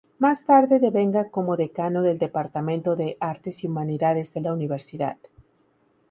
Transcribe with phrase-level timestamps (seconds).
[0.17, 5.17] Más tarde devenga como Decano del Departamento de Artes y Humanidades de la universidad.